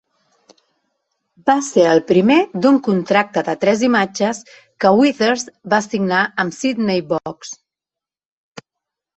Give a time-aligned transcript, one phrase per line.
[1.49, 4.41] Va ser el primer d'un contracte de tres imatges
[4.85, 7.55] que Withers va signar amb Sydney Box.